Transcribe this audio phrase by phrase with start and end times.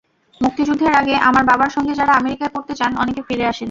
[0.41, 3.59] মুক্তিযুদ্ধের আগে আমার বাবার সঙ্গে যারা আমেরিকায় পড়তে যান অনেকে ফিরে আসেননি।